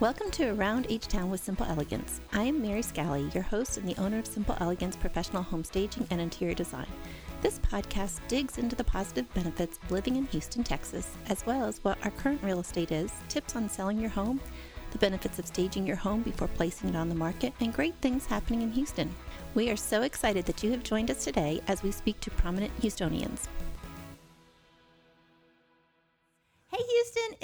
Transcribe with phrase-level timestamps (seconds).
[0.00, 2.22] Welcome to Around H Town with Simple Elegance.
[2.32, 6.06] I am Mary Scally, your host and the owner of Simple Elegance Professional Home Staging
[6.10, 6.86] and Interior Design.
[7.42, 11.84] This podcast digs into the positive benefits of living in Houston, Texas, as well as
[11.84, 14.40] what our current real estate is, tips on selling your home,
[14.92, 18.24] the benefits of staging your home before placing it on the market, and great things
[18.24, 19.14] happening in Houston.
[19.54, 22.74] We are so excited that you have joined us today as we speak to prominent
[22.80, 23.48] Houstonians.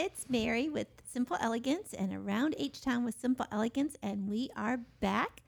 [0.06, 4.78] It's Mary with Simple Elegance and Around H Town with Simple Elegance, and we are
[5.00, 5.42] back.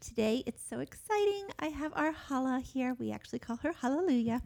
[0.00, 1.48] Today it's so exciting.
[1.58, 2.96] I have our Hala here.
[2.98, 4.40] We actually call her Hallelujah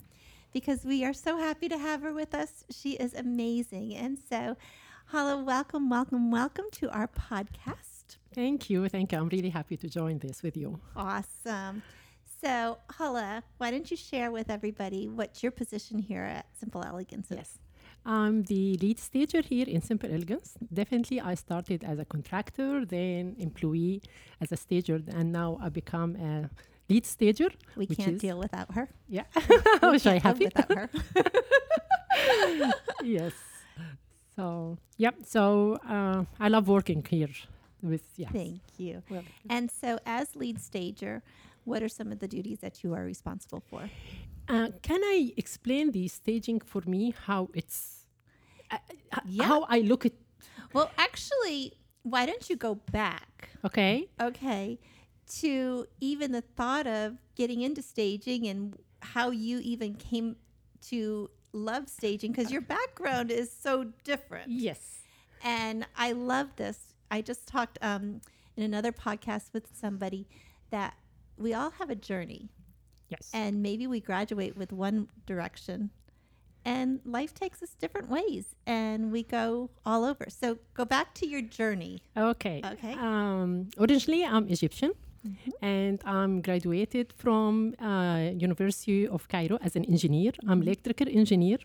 [0.52, 2.64] because we are so happy to have her with us.
[2.70, 3.94] She is amazing.
[3.94, 4.56] And so,
[5.06, 8.16] Hala, welcome, welcome, welcome to our podcast.
[8.34, 8.88] Thank you.
[8.88, 9.18] Thank you.
[9.18, 10.80] I'm really happy to join this with you.
[10.96, 11.84] Awesome.
[12.40, 17.30] So, Hala, why don't you share with everybody what's your position here at Simple Elegance?
[17.30, 17.36] is?
[17.36, 17.58] Yes.
[18.04, 20.54] I'm the lead stager here in Simple Elegance.
[20.72, 24.02] Definitely, I started as a contractor, then employee
[24.40, 26.50] as a stager, and now I become a
[26.88, 27.48] lead stager.
[27.76, 28.88] We can't deal without her.
[29.08, 29.24] Yeah.
[29.36, 30.44] I can't live happy.
[30.46, 30.90] without her.
[33.04, 33.32] yes.
[34.34, 35.14] So, yep.
[35.24, 37.28] So, uh, I love working here
[37.82, 38.30] with, yeah.
[38.30, 39.02] Thank you.
[39.10, 41.22] Well, And so, as lead stager,
[41.64, 43.88] what are some of the duties that you are responsible for?
[44.48, 48.06] Uh, can I explain the staging for me, how it's,
[48.70, 48.78] uh,
[49.12, 49.46] uh, Yeah.
[49.46, 50.12] how I look at,
[50.72, 54.08] Well, actually, why don't you go back, okay?
[54.20, 54.78] okay,
[55.40, 60.36] to even the thought of getting into staging and how you even came
[60.82, 64.50] to love staging because your background is so different.
[64.50, 64.98] Yes.
[65.42, 66.94] And I love this.
[67.10, 68.20] I just talked um,
[68.56, 70.26] in another podcast with somebody
[70.70, 70.94] that
[71.36, 72.48] we all have a journey.
[73.14, 73.24] Yes.
[73.40, 74.96] and maybe we graduate with one
[75.32, 75.78] direction
[76.64, 76.88] and
[77.18, 79.46] life takes us different ways and we go
[79.88, 80.46] all over so
[80.80, 81.94] go back to your journey
[82.30, 82.58] Okay.
[82.74, 82.94] Okay.
[83.08, 83.50] Um,
[83.84, 84.92] originally, I'm Egyptian,
[85.60, 90.32] and I'm graduated from uh, University of Cairo as an engineer.
[90.50, 91.58] I'm electrical engineer,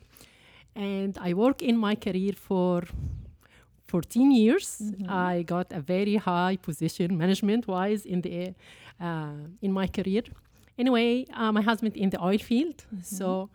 [0.76, 2.84] and I work in my career for
[3.88, 4.68] 14 years.
[5.08, 8.54] I got a very high position, management-wise, in the
[9.00, 10.24] uh, in my career.
[10.78, 13.50] Anyway, uh, my husband in the oil field, so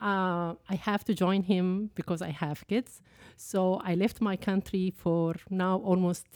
[0.00, 3.02] uh, I have to join him because I have kids.
[3.36, 6.26] So I left my country for now almost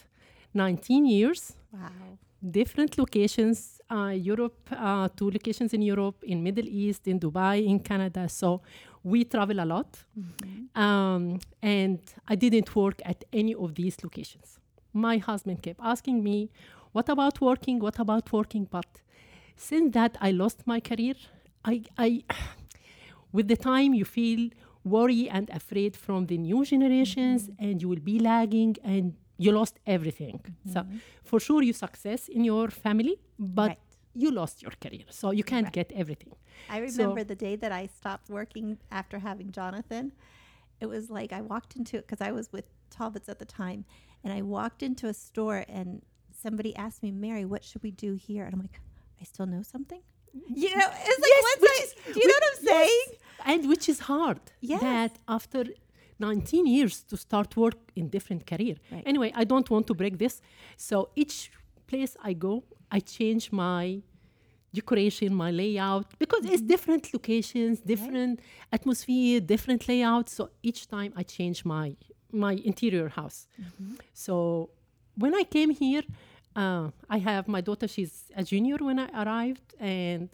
[0.55, 2.19] 19 years, wow
[2.51, 7.79] different locations, uh, Europe, uh, two locations in Europe, in Middle East, in Dubai, in
[7.81, 8.29] Canada.
[8.29, 8.61] So
[9.03, 9.97] we travel a lot.
[10.75, 14.59] Um, and I didn't work at any of these locations.
[14.93, 16.51] My husband kept asking me,
[16.93, 17.79] what about working?
[17.81, 18.67] What about working?
[18.71, 18.87] But
[19.57, 21.15] since that I lost my career,
[21.65, 22.25] I, I
[23.33, 24.51] with the time you feel
[24.85, 27.65] worry and afraid from the new generations mm-hmm.
[27.65, 30.41] and you will be lagging and you lost everything.
[30.45, 30.73] Mm-hmm.
[30.73, 30.87] So
[31.23, 33.79] for sure you success in your family but Right.
[34.15, 35.07] you lost your career.
[35.11, 35.73] So you can't Right.
[35.73, 36.35] get everything.
[36.69, 40.13] I remember the day that i stopped working after having jonathan
[40.81, 43.85] it was like i walked into it because i was with talbots at the time
[44.23, 48.15] and i walked into a store and somebody asked me mary what should we do
[48.15, 48.45] here?
[48.45, 48.81] And i'm like
[49.21, 50.03] i still know something
[50.65, 53.21] you know it's like Yes, once I- is- do you know what i'm saying yes.
[53.51, 54.41] and which is hard
[54.73, 54.81] Yes.
[54.89, 55.63] that after
[56.19, 59.05] 19 years to start work in different career Right.
[59.11, 60.35] anyway i don't want to break this
[60.89, 61.37] so each
[61.91, 62.53] place i go
[62.97, 63.85] i change my
[64.73, 66.55] decoration my layout because Mm-hmm.
[66.55, 68.41] it's different locations different
[68.77, 71.87] atmosphere different layouts so each time i change my
[72.45, 73.95] my interior house Mm-hmm.
[74.25, 74.35] so
[75.23, 76.03] when i came here
[76.57, 80.29] uh, i have my daughter she's a junior when i arrived and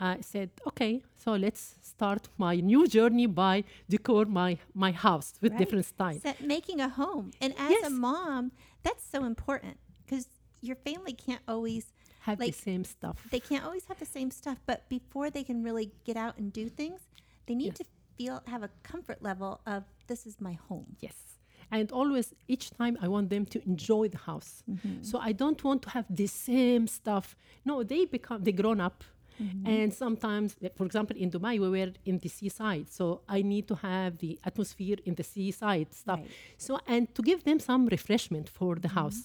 [0.00, 5.52] I said, okay, so let's start my new journey by decor my my house with
[5.52, 5.58] Right.
[5.60, 6.22] different styles.
[6.22, 7.30] Set- making a home.
[7.40, 7.86] And as Yes.
[7.86, 8.50] a mom,
[8.82, 10.26] that's so important because
[10.60, 11.92] your family can't always
[12.26, 13.16] Have like, the same stuff.
[13.30, 16.52] they can't always have the same stuff, but before they can really get out and
[16.52, 17.00] do things,
[17.46, 17.78] they need Yes.
[17.78, 17.84] to
[18.18, 20.96] feel have a comfort level of this is my home.
[20.98, 21.33] Yes.
[21.76, 24.52] And always, each time, I want them to enjoy the house.
[24.70, 25.02] Mm-hmm.
[25.08, 27.26] So I don't want to have the same stuff.
[27.68, 28.98] No, they become they grown up,
[29.42, 29.66] mm-hmm.
[29.74, 30.48] and sometimes,
[30.78, 33.04] for example, in Dubai, we were in the seaside, so
[33.36, 36.20] I need to have the atmosphere in the seaside stuff.
[36.20, 36.64] Right.
[36.66, 39.00] So and to give them some refreshment for the mm-hmm.
[39.00, 39.20] house.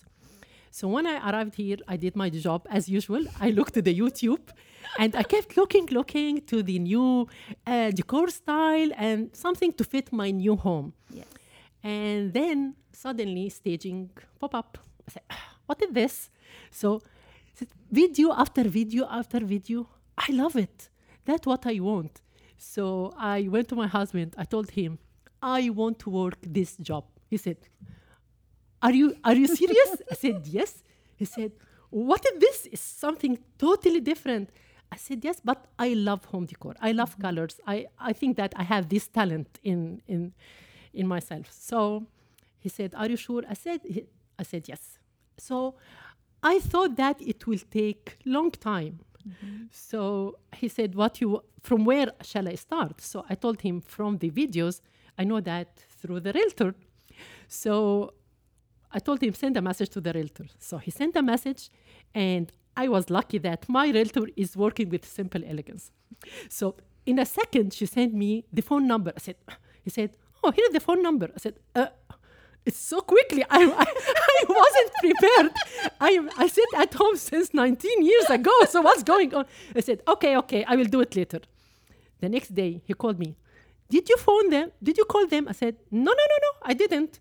[0.72, 3.24] So when I arrived here, I did my job as usual.
[3.46, 4.46] I looked at the YouTube,
[5.02, 7.28] and I kept looking, looking to the new
[7.74, 10.94] uh, decor style and something to fit my new home.
[11.20, 11.26] Yes.
[11.84, 14.10] And then suddenly staging
[14.40, 14.78] pop up.
[15.08, 16.30] I said, "Ah, what is this?
[16.72, 17.02] So
[17.92, 19.88] video after video after video,
[20.18, 20.90] I love it.
[21.26, 22.22] That's what I want.
[22.58, 24.36] So I went to my husband.
[24.38, 25.00] I told him,
[25.42, 27.06] I want to work this job.
[27.30, 27.58] He said,
[28.82, 30.02] are you are you serious?
[30.12, 30.84] I said, yes.
[31.16, 31.52] He said,
[31.90, 32.66] what is this?
[32.68, 34.50] Is something totally different.
[34.92, 36.76] I said, yes, but I love home decor.
[36.82, 37.22] I love Mm-hmm.
[37.22, 37.60] colors.
[37.68, 40.34] I, I think that I have this talent in in
[40.94, 41.52] in myself.
[41.52, 42.06] So
[42.60, 43.44] he said, are you sure?
[43.50, 44.08] I said, he-
[44.38, 45.00] I said yes.
[45.38, 45.76] So
[46.42, 49.00] I thought that it will take long time.
[49.28, 49.66] Mm-hmm.
[49.72, 51.44] So he said, "What you?
[51.62, 54.82] From where shall I start?" So I told him from the videos.
[55.18, 56.74] I know that through the realtor.
[57.48, 58.14] So
[58.92, 60.46] I told him send a message to the realtor.
[60.58, 61.70] So he sent a message,
[62.16, 65.92] and I was lucky that my realtor is working with Simple Elegance.
[66.48, 66.76] So
[67.06, 69.12] in a second, she sent me the phone number.
[69.16, 69.36] I said,
[69.84, 71.88] he said, "Oh, here's the phone number." I said, uh,
[72.66, 73.44] it's so quickly.
[73.50, 73.86] I, I,
[74.30, 75.52] I wasn't prepared.
[76.00, 78.52] I, I sit at home since 19 years ago.
[78.68, 79.46] So what's going on?
[79.76, 81.40] I said, okay, okay, I will do it later.
[82.20, 83.36] The next day, he called me.
[83.90, 84.72] Did you phone them?
[84.84, 85.48] Did you call them?
[85.48, 87.20] I said, no, no, no, no, I didn't.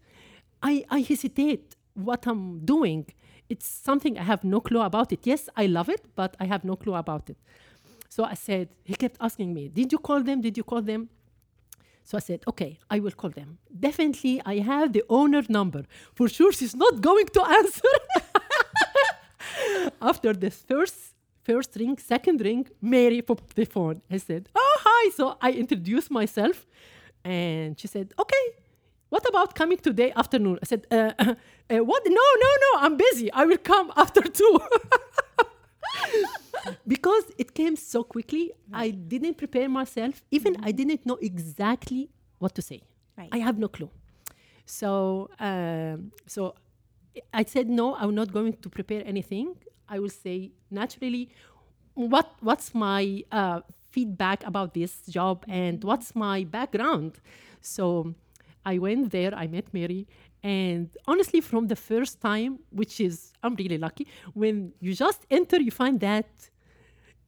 [0.63, 3.07] I, I hesitate what I'm doing.
[3.49, 5.21] It's something I have no clue about it.
[5.23, 7.39] Yes, I love it, but I have no clue about it.
[8.11, 10.41] So I said, he kept asking me, did you call them?
[10.43, 11.09] Did you call them?
[12.09, 13.59] So I said, okay, I will call them.
[13.87, 15.83] Definitely, I have the owner number.
[16.15, 17.95] For sure, she's not going to answer.
[20.01, 20.97] After this first
[21.45, 24.01] first ring, second ring, Mary popped the phone.
[24.11, 25.11] I said, oh, hi.
[25.19, 26.67] So I introduced myself.
[27.23, 28.45] And she said, okay,
[29.11, 30.59] what about coming today afternoon?
[30.63, 31.35] I said, uh, uh,
[31.71, 32.03] uh, what?
[32.07, 33.31] No, no, no, I'm busy.
[33.33, 34.59] I will come after two.
[36.87, 40.23] because it came so quickly, I didn't prepare myself.
[40.31, 42.83] Even I didn't know exactly what to say.
[43.17, 43.29] Right.
[43.33, 43.91] I have no clue.
[44.65, 46.55] So, um, so
[47.33, 47.97] I said no.
[47.97, 49.57] I'm not going to prepare anything.
[49.89, 51.31] I will say naturally,
[51.95, 53.61] what what's my uh,
[53.91, 57.21] feedback about this job and what's my background.
[57.61, 58.15] So,
[58.65, 59.35] I went there.
[59.35, 60.07] I met Mary,
[60.43, 65.61] and honestly, from the first time, which is I'm really lucky, when you just enter,
[65.61, 66.29] you find that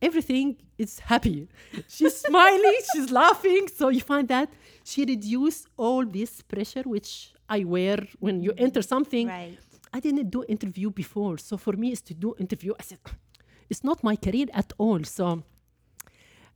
[0.02, 1.48] everything is happy.
[1.88, 3.68] She's smiling, she's laughing.
[3.74, 4.50] So you find that
[4.84, 9.28] she reduced all this pressure which I wear when you enter something.
[9.28, 9.58] Right.
[9.92, 11.38] I didn't do interview before.
[11.38, 12.74] So for me is to do interview.
[12.78, 12.98] I said,
[13.68, 15.02] it's not my career at all.
[15.04, 15.42] So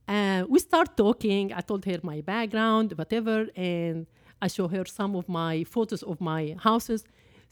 [0.07, 1.53] uh, we start talking.
[1.53, 4.07] I told her my background, whatever, and
[4.41, 7.03] I show her some of my photos of my houses.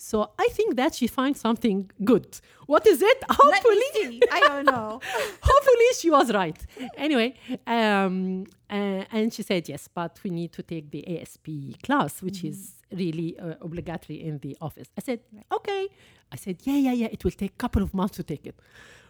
[0.03, 2.27] So I think that she finds something good.
[2.67, 3.19] What is it?
[3.29, 4.21] Hopefully.
[4.29, 5.00] I don't know.
[5.41, 6.59] hopefully she was right.
[6.97, 7.35] Anyway,
[7.65, 11.47] um, uh, and she said yes, but we need to take the ASP
[11.83, 14.89] class, which is really uh, obligatory in the office.
[14.97, 15.88] I said okay.
[16.33, 17.07] I said yeah, yeah, yeah.
[17.09, 18.59] It will take a couple of months to take it.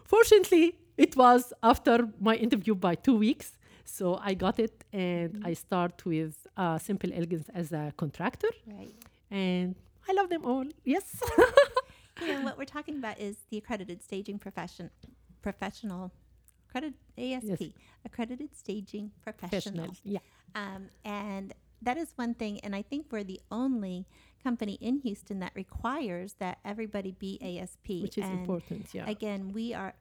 [0.05, 3.57] Fortunately, it was after my interview by two weeks.
[3.83, 8.93] So I got it, and I start with uh, Simple Elegance as a contractor, right.
[9.31, 9.75] and
[10.09, 10.65] I love them all.
[10.83, 11.21] Yes.
[12.21, 14.91] You know, what we're talking about is the accredited staging profession,
[15.41, 16.11] professional,
[16.69, 17.73] accredited ASP,
[18.05, 19.88] accredited staging professional.
[19.88, 19.95] Professional.
[20.03, 20.19] Yeah.
[20.53, 24.05] Um, and that is one thing, and I think we're the only
[24.44, 28.03] company in Houston that requires that everybody be ASP.
[28.03, 28.89] Which is And important.
[28.94, 29.09] Yeah.
[29.09, 29.95] Again, we are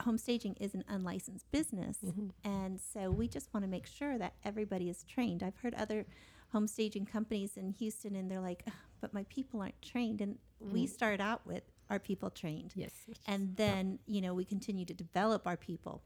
[0.00, 2.26] home staging is an unlicensed business, Mm-hmm.
[2.44, 5.42] and so we just want to make sure that everybody is trained.
[5.42, 6.04] I've heard other
[6.52, 10.38] home staging companies in Houston, and they're like, "Ugh, "But my people aren't trained," and
[10.60, 12.72] we start out with our people trained.
[12.74, 12.90] Yes.
[13.26, 16.02] and then you know we continue to develop our people.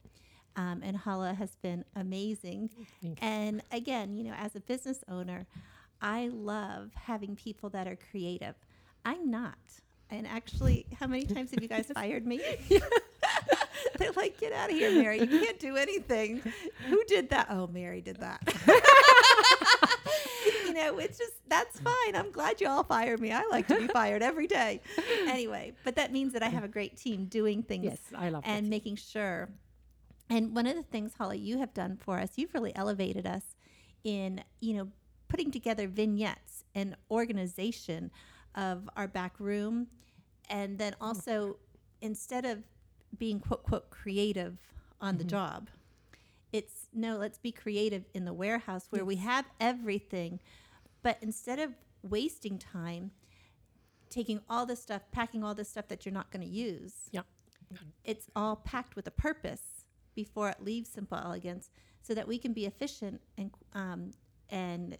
[0.56, 2.70] Um, and hala has been amazing.
[3.20, 5.46] And again you know as a business owner
[6.02, 8.54] i love having people that are creative.
[9.04, 9.58] I'm not.
[10.10, 12.40] And actually how many times have you guys fired me?
[13.98, 15.20] They're like get out of here mary.
[15.20, 16.42] You can't do anything.
[16.88, 17.46] Who did that?
[17.50, 18.40] Oh mary did that
[20.82, 22.14] know, it's just that's fine.
[22.14, 23.32] I'm glad you all fired me.
[23.32, 24.80] I like to be fired every day.
[25.26, 28.42] Anyway, but that means that I have a great team doing things Yes, I love
[28.44, 28.70] and that.
[28.70, 29.48] making sure.
[30.28, 33.54] And one of the things, Holly, you have done for us, you've really elevated us
[34.04, 34.88] in, you know,
[35.28, 38.10] putting together vignettes and organization
[38.54, 39.86] of our back room.
[40.48, 41.56] And then also, oh
[42.00, 42.62] instead of
[43.18, 44.58] being quote, quote, creative
[45.00, 45.30] on the mm-hmm.
[45.30, 45.68] job,
[46.52, 50.40] it's no, let's be creative in the warehouse where we have everything.
[51.02, 53.10] But instead of wasting time
[54.08, 57.22] taking all this stuff, packing all this stuff that you're not going to use, Yeah.
[58.04, 61.70] it's all packed with a purpose before it leaves Simple Elegance
[62.02, 64.10] so that we can be efficient and um,
[64.50, 64.98] and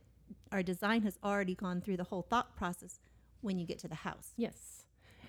[0.53, 3.01] our design has already gone through the whole thought process
[3.41, 4.29] when you get to the house.
[4.37, 4.87] Yes,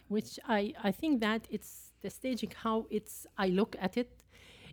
[0.09, 4.11] which I, I think that it's the staging how it's I look at it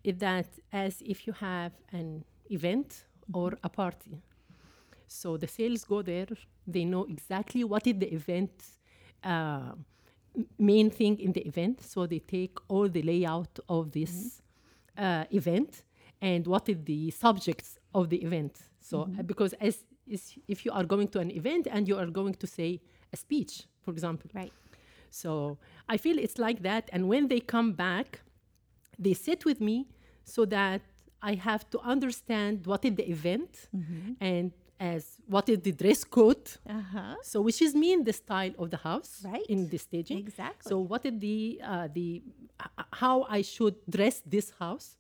[0.05, 4.21] is that as if you have an event or a party.
[5.09, 6.27] So the sales go there,
[6.67, 8.51] they know exactly what is the event
[9.25, 9.73] uh,
[10.59, 11.83] main thing in the event.
[11.83, 14.43] So they take all the layout of this
[14.97, 15.83] uh, event
[16.21, 18.59] and what is the subjects of the event.
[18.81, 22.07] So uh, because as is, if you are going to an event and you are
[22.07, 22.81] going to say
[23.13, 24.53] a speech, for example, Right.
[25.11, 26.89] so I feel it's like that.
[26.93, 28.21] And when they come back,
[28.99, 29.87] they sit with me
[30.25, 30.83] so that
[31.23, 33.69] I have to understand what is the event
[34.21, 36.47] and as what is the dress code.
[36.69, 37.15] Uh huh.
[37.23, 39.45] So which is mean the style of the house Right.
[39.49, 40.19] in the staging.
[40.19, 40.69] Exactly.
[40.71, 42.23] So what is the uh, the
[42.61, 44.97] h- how I should dress this house,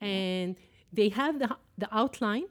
[0.00, 0.56] and
[0.92, 1.48] they have the
[1.78, 2.46] the outline,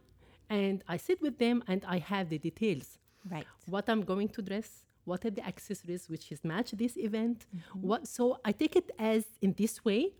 [0.49, 2.97] and I sit with them and I have the details
[3.29, 3.45] Right.
[3.67, 4.69] what I'm going to dress,
[5.05, 7.45] what are the accessories which is match this event.
[7.55, 7.87] Mm-hmm.
[7.87, 10.13] What so I take it as in this way.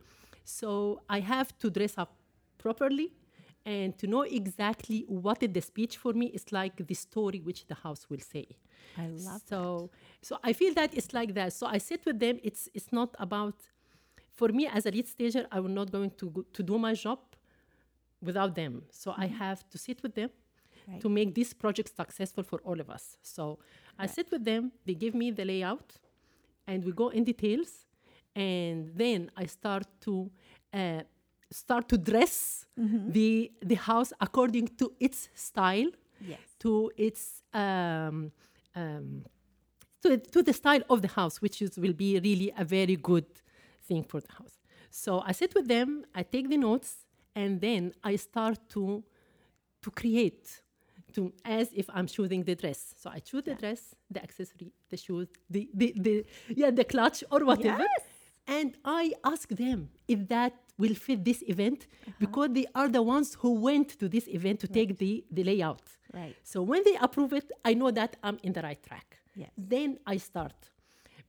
[0.44, 2.12] So I have to dress up
[2.58, 3.14] properly
[3.66, 6.28] and to know exactly what is the speech for me.
[6.28, 8.48] It's like the story which the house will say.
[8.98, 9.90] I love so
[10.22, 11.54] so I feel that it's like that.
[11.54, 12.40] So I sit with them.
[12.44, 13.56] It's it's not about
[14.34, 15.46] for me as a lead stager.
[15.52, 17.20] I will not going to go, to do my job
[18.22, 18.84] without them.
[18.92, 20.30] So I have to sit with them
[20.88, 21.00] Right.
[21.02, 23.16] to make this project successful for all of us.
[23.22, 23.60] So
[24.00, 24.72] I sit with them.
[24.84, 25.94] They give me the layout,
[26.66, 27.86] and we go in details,
[28.36, 30.32] and then I start to.
[30.74, 31.02] Uh,
[31.52, 32.66] start to dress
[33.18, 35.92] the the house according to its style
[36.28, 36.40] Yes.
[36.60, 38.32] to its um,
[38.76, 39.26] um,
[40.04, 43.26] to, to the style of the house, which is will be really a very good
[43.88, 44.56] thing for the house.
[44.90, 47.06] So I sit with them, I take the notes,
[47.36, 49.04] and then I start to
[49.84, 50.62] to create
[51.14, 52.94] to as if I'm choosing the dress.
[53.02, 57.24] So I choose the dress, the accessory, the shoes, the the, the yeah the clutch
[57.32, 57.80] or whatever.
[57.84, 58.06] Yes.
[58.48, 62.12] And I ask them if that will fit this event Uh-huh.
[62.26, 65.86] because they are the ones who went to this event to take the, the layout.
[66.20, 66.36] Right.
[66.52, 69.08] So when they approve it, I know that I'm in the right track.
[69.42, 69.52] Yes.
[69.76, 70.60] Then I start.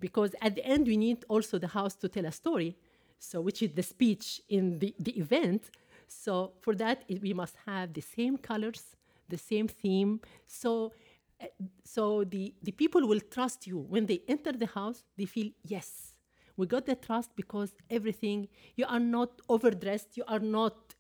[0.07, 2.71] Because at the end, we need also the house to tell a story,
[3.19, 5.63] so which is the speech in the, the event.
[6.09, 6.33] So
[6.65, 8.83] for that, it, we must have the same colors,
[9.29, 10.21] the same theme.
[10.47, 10.93] So,
[11.41, 11.47] uh,
[11.85, 13.79] so the, the people will trust you.
[13.95, 16.12] When they enter the house, they feel, yes,
[16.57, 20.95] we got the trust because everything, you are not overdressed, you are not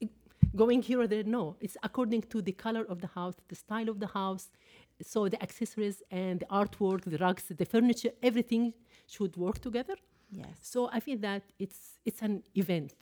[0.56, 1.24] going here or there.
[1.24, 4.50] No, it's according to the color of the house, the style of the house.
[5.02, 8.72] So the accessories and the artwork, the rugs, the furniture, everything
[9.06, 9.96] should work together.
[10.30, 10.56] Yes.
[10.62, 12.94] So I feel that it's it's an event.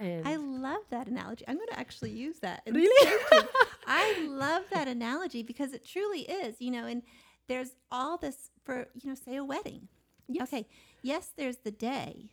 [0.00, 1.44] I love that analogy.
[1.48, 2.62] I'm going to actually use that.
[2.70, 3.12] Really?
[3.86, 7.02] I love that analogy because it truly is, you know, and
[7.48, 9.88] there's all this for, you know, say a wedding.
[10.28, 10.48] Yes.
[10.52, 10.66] Okay.
[11.02, 12.30] Yes, there's the day,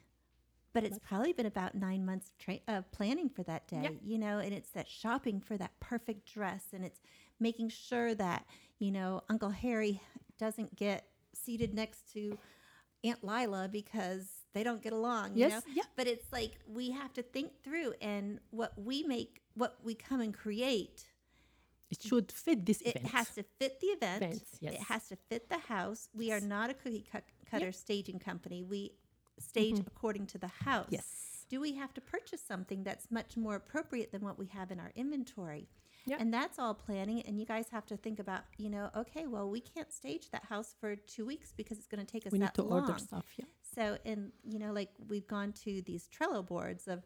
[0.74, 4.40] but it's probably been about nine months tra- of planning for that day, you know,
[4.40, 7.00] and it's that shopping for that perfect dress and it's
[7.40, 8.46] making sure that,
[8.80, 10.02] you know, Uncle Harry
[10.38, 12.38] doesn't get seated next to
[13.04, 15.62] Aunt Lila because they don't get along, you Yes, know?
[15.74, 15.84] yeah.
[15.96, 20.22] But it's like we have to think through and what we make, what we come
[20.22, 21.06] and create,
[21.92, 23.14] it should fit this it event.
[23.14, 24.24] has to fit the event.
[24.24, 24.74] Events, yes.
[24.74, 26.10] It has to fit the house.
[26.16, 28.64] We are not a cookie cut- cutter staging company.
[28.64, 28.92] We
[29.40, 30.86] stage according to the house.
[30.86, 30.96] Mm-hmm.
[30.96, 31.46] Yes.
[31.50, 34.80] Do we have to purchase something that's much more appropriate than what we have in
[34.80, 35.68] our inventory?
[36.08, 36.18] Yeah.
[36.20, 37.22] And that's all planning.
[37.22, 40.46] And you guys have to think about, you know, okay, well, we can't stage that
[40.46, 42.82] house for two weeks because it's going to take us we need to long.
[42.82, 43.26] order stuff.
[43.38, 43.46] Yeah.
[43.76, 47.04] So, and you know, like we've gone to these Trello boards of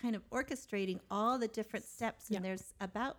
[0.00, 2.40] kind of orchestrating all the different steps, and Yeah.
[2.42, 3.16] there's about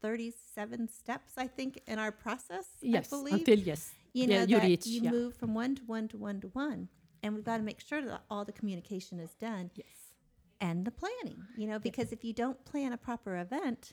[0.00, 2.66] 37 steps, I think, in our process.
[2.80, 3.12] Yes.
[3.12, 3.34] I believe.
[3.34, 3.92] Until yes.
[4.12, 4.86] you know yeah, you that reach.
[4.86, 5.10] you yeah.
[5.10, 6.88] move from one to one to one to one,
[7.22, 9.86] and we've got to make sure that all the communication is done Yes.
[10.60, 11.42] and the planning.
[11.56, 13.92] You know, because if you don't plan a proper event,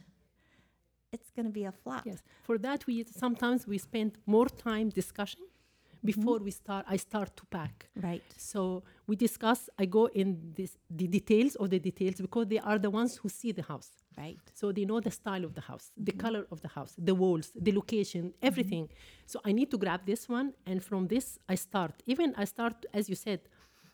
[1.11, 2.05] it's going to be a flop.
[2.05, 2.21] Yes.
[2.43, 6.05] For that, we sometimes we spend more time discussion mm-hmm.
[6.11, 6.85] before we start.
[6.87, 7.89] I start to pack.
[8.09, 8.23] Right.
[8.37, 9.69] So we discuss.
[9.81, 13.29] I go in this the details of the details because they are the ones who
[13.29, 13.91] see the house.
[14.17, 14.39] Right.
[14.53, 17.51] So they know the style of the house, the color of the house, the walls,
[17.53, 18.89] the location, everything.
[19.25, 21.93] So I need to grab this one, and from this I start.
[22.05, 23.41] Even I start, as you said,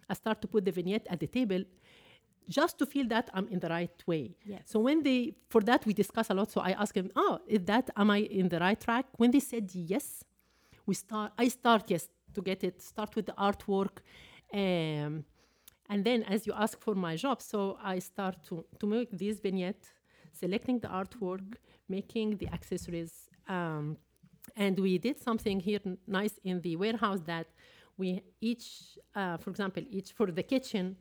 [0.07, 1.63] I start to put the vignette at the table,
[2.47, 4.35] just to feel that I'm in the right way.
[4.45, 4.63] Yes.
[4.65, 6.51] So when they, for that we discuss a lot.
[6.51, 9.05] So I ask them, oh, is that am I in the right track?
[9.17, 10.23] When they said yes,
[10.85, 11.31] we start.
[11.37, 12.81] I start yes to get it.
[12.81, 13.99] Start with the artwork.
[14.53, 15.25] Um,
[15.89, 19.39] and then, as you ask for my job, so I start to, to make this
[19.39, 19.83] vignette,
[20.31, 21.55] selecting the artwork,
[21.89, 23.29] making the accessories.
[23.47, 23.97] Um,
[24.55, 27.47] and we did something here n- nice in the warehouse that
[27.97, 30.95] we each, uh, for example, each for the kitchen,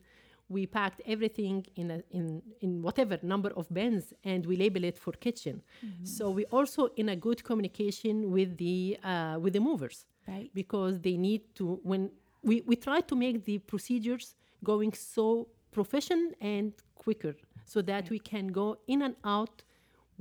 [0.48, 4.98] we packed everything in a, in in whatever number of bins and we label it
[4.98, 5.62] for kitchen.
[6.02, 10.50] So we also in a good communication with the uh, with the movers Right.
[10.54, 12.10] because they need to when
[12.42, 17.34] we, we try to make the procedures going so professional and quicker
[17.72, 19.56] so that we can go in and out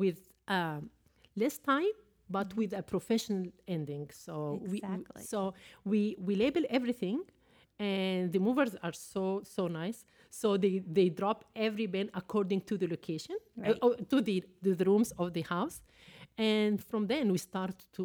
[0.01, 0.17] with
[0.57, 0.89] um,
[1.41, 1.93] less time
[2.37, 4.35] but with a professional ending so
[4.71, 5.21] we- Exactly.
[5.21, 5.39] we so
[5.91, 7.19] we we label everything
[7.79, 9.23] and the movers are so
[9.55, 9.99] so nice
[10.41, 13.77] so they they drop every bin according to the location uh, Right.
[13.85, 15.77] oh, to the, the the rooms of the house
[16.37, 18.03] and from then we start to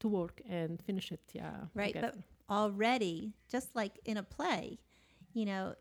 [0.00, 1.94] to work and finish it yeah Right.
[1.94, 2.12] together.
[2.48, 3.16] But already,
[3.54, 4.78] just like in a play,
[5.38, 5.74] you know,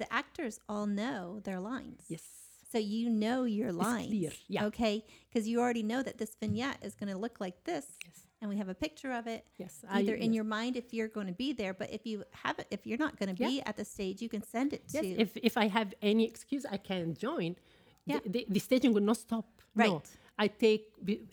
[0.00, 2.02] the actors all know their lines.
[2.14, 2.24] yes
[2.72, 4.08] So you know your lines.
[4.08, 4.66] clear, yeah.
[4.66, 5.04] Okay.
[5.28, 7.86] Because you already know that this vignette is going to look like this.
[8.04, 8.20] Yes.
[8.40, 9.44] And we have a picture of it.
[9.58, 10.34] yes Either in yes.
[10.38, 12.98] your mind if you're going to be there, but if you have it, if you're
[13.06, 13.48] not going to Yeah.
[13.48, 15.08] be at the stage, you can send it Yes, to.
[15.24, 17.56] if, if I have any excuse, I can join.
[18.04, 18.18] Yeah.
[18.24, 19.46] The, the, the staging will not stop.
[19.74, 19.88] Right.
[19.90, 20.02] No.
[20.38, 20.84] I take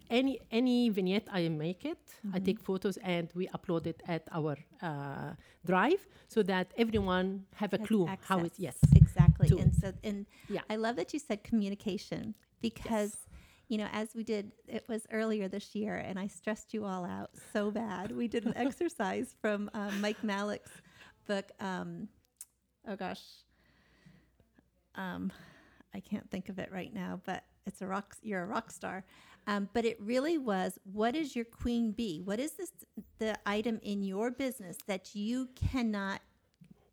[0.10, 1.98] any any vignette, I make it.
[2.08, 2.46] I Mm-hmm.
[2.46, 5.32] take photos and we upload it at our uh,
[5.66, 7.28] drive so that everyone
[7.62, 8.54] have a has clue how it.
[8.58, 8.78] Yes.
[8.82, 9.03] Exactly.
[9.50, 10.62] To And so, and Yeah.
[10.70, 13.18] I love that you said communication because,
[13.68, 17.06] you know, as we did, it was earlier this year, and I stressed you all
[17.06, 18.12] out so bad.
[18.12, 20.72] We did an exercise from um, Mike Michalowicz's
[21.28, 21.52] book.
[21.60, 22.08] Um,
[22.88, 23.22] oh gosh,
[24.96, 25.32] um,
[25.94, 28.16] I can't think of it right now, but it's a rock.
[28.22, 29.04] You're a rock star.
[29.46, 30.80] Um, but it really was.
[30.92, 32.22] What is your queen bee?
[32.24, 32.72] What is this?
[33.20, 36.22] The item in your business that you cannot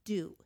[0.05, 0.37] do?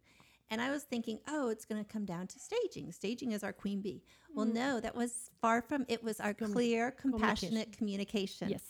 [0.54, 2.92] And I was thinking, oh, it's going to come down to staging.
[2.92, 4.04] Staging is our queen bee.
[4.36, 4.54] Well, mm.
[4.54, 5.84] no, that was far from.
[5.88, 8.50] It was our clear, compassionate communication.
[8.50, 8.62] Yes.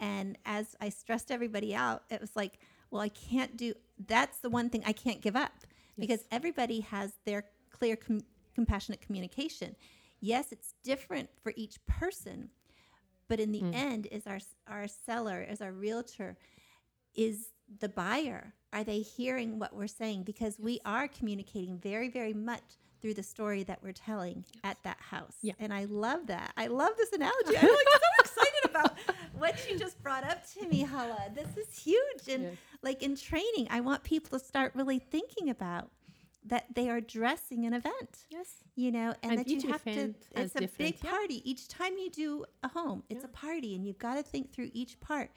[0.00, 2.58] And as I stressed everybody out, it was like,
[2.90, 3.72] well, I can't do.
[4.06, 5.52] That's the one thing I can't give up
[5.98, 8.20] because everybody has their clear, com-
[8.54, 9.76] compassionate communication.
[10.20, 12.50] Yes, it's different for each person,
[13.28, 13.74] but in the mm.
[13.74, 16.36] end, is our our seller, is our realtor,
[17.14, 18.52] is the buyer.
[18.72, 20.22] Are they hearing what we're saying?
[20.24, 22.62] Because we are communicating very, very much
[23.02, 25.36] through the story that we're telling at that house.
[25.42, 25.54] Yeah.
[25.58, 26.52] And I love that.
[26.56, 27.56] I love this analogy.
[27.56, 28.98] I'm like so excited about
[29.38, 31.30] what you just brought up to me, Hala.
[31.34, 32.28] This is huge.
[32.28, 32.52] And Yes.
[32.82, 35.90] like in training, I want people to start really thinking about
[36.44, 38.48] that they are dressing an event Yes.
[38.74, 40.14] you know, and, And that you have to.
[40.36, 41.10] It's a big yeah.
[41.10, 43.02] party each time you do a home.
[43.10, 45.30] It's a party, and you've got to think through each part.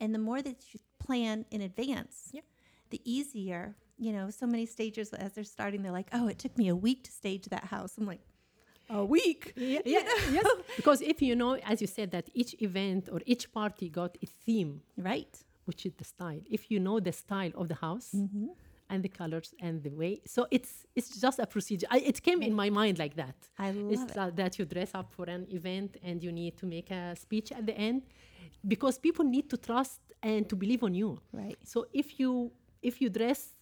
[0.00, 2.40] And the more that you plan in advance, Yeah.
[2.90, 3.74] The easier.
[3.98, 6.76] You know, so many stagers as they're starting, they're like, "Oh, it took me a
[6.76, 8.22] week to stage that house." I'm like,
[8.88, 9.52] "A week?
[9.56, 10.02] Yeah, yeah,
[10.38, 10.46] yes.
[10.76, 14.26] Because if you know, as you said, that each event or each party got a
[14.44, 15.34] theme, Right?
[15.66, 16.40] which is the style.
[16.50, 18.46] If you know the style of the house Mm-hmm.
[18.90, 21.86] and the colors and the way, so it's it's just a procedure.
[21.90, 23.36] I, it came in my mind like that.
[23.58, 24.16] I it's love it.
[24.16, 27.48] like that you dress up for an event and you need to make a speech
[27.58, 28.00] at the end,
[28.66, 31.10] because people need to trust and to believe on you.
[31.32, 31.58] Right.
[31.64, 32.50] So if you
[32.82, 33.54] if you dress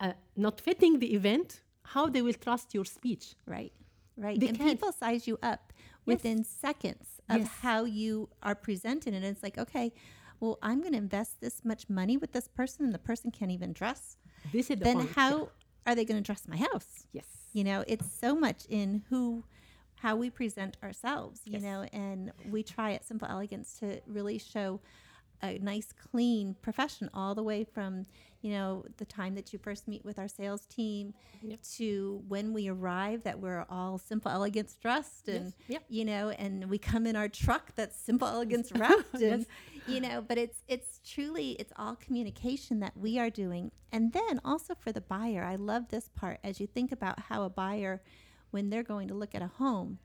[0.00, 3.34] uh, not fitting the event, how they will trust your speech?
[3.46, 3.72] Right.
[4.16, 4.38] Right.
[4.38, 5.72] They and can't- people size you up
[6.04, 7.48] within seconds of Yes.
[7.62, 9.14] how you are presented.
[9.14, 9.92] And it's like, okay,
[10.40, 13.52] well, I'm going to invest this much money with this person, and the person can't
[13.52, 14.16] even dress.
[14.52, 15.08] This is the then point.
[15.08, 15.14] yeah.
[15.22, 15.48] how
[15.86, 17.06] are they going to dress my house?
[17.12, 17.26] Yes.
[17.52, 19.44] You know, it's so much in who,
[19.96, 21.62] how we present ourselves, you Yes.
[21.62, 24.80] know, and we try at Simple Elegance to really show
[25.42, 28.06] a nice, clean profession all the way from,
[28.40, 31.62] you know, the time that you first meet with our sales team Yep.
[31.76, 35.84] to when we arrive that we're all Simple Elegance dressed and, Yep.
[35.88, 39.46] you know, and we come in our truck that's Simple Elegance wrapped and,
[39.86, 43.72] you know, but it's, it's truly, it's all communication that we are doing.
[43.90, 47.42] And then also for the buyer, I love this part as you think about how
[47.42, 48.02] a buyer,
[48.52, 49.98] when they're going to look at a home,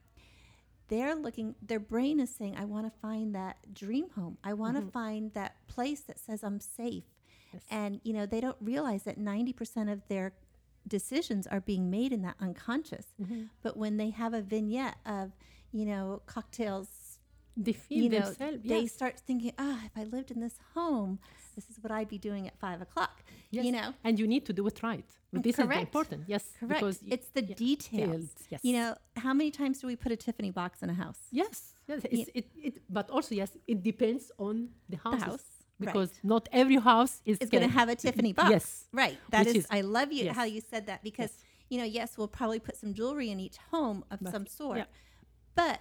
[0.88, 4.38] they're looking their brain is saying i want to find that dream home.
[4.42, 4.90] I want to mm-hmm.
[4.90, 7.04] find that place that says i'm safe.
[7.52, 7.62] Yes.
[7.70, 10.34] and you know they don't realize that 90% of their
[10.86, 13.06] decisions are being made in that unconscious.
[13.20, 13.44] Mm-hmm.
[13.62, 15.32] But when they have a vignette of
[15.72, 16.88] you know cocktails
[17.66, 18.58] They feel you know themselves.
[18.72, 18.92] they yes.
[18.98, 21.12] start thinking ah if i lived in this home
[21.56, 23.16] this is what i'd be doing at five o'clock
[23.56, 23.64] Yes.
[23.66, 25.08] you know and you need to do it right.
[25.32, 25.72] But this Correct.
[25.74, 26.20] the important.
[26.34, 28.60] Yes, correct because it's the yeah, details yes.
[28.66, 28.90] you know
[29.24, 31.56] how many times do we put a tiffany box in a house Yes,
[31.90, 32.00] yes.
[32.38, 34.54] It, it, but also yes, it depends on
[34.92, 35.22] the house.
[35.30, 35.46] house,
[35.84, 38.50] because not every house is is going to have a Tiffany box.
[38.56, 38.66] Yes,
[39.02, 39.16] Right.
[39.34, 41.44] That is, is, is- I love you how you said that because, Yes.
[41.70, 44.78] you know, yes, we'll probably put some jewelry in each home of But- some sort,
[44.78, 44.84] yeah.
[45.60, 45.76] but